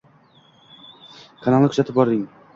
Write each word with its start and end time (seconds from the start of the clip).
Kanalni 1.45 1.71
kuzatib 1.75 1.99
boring: 2.01 2.27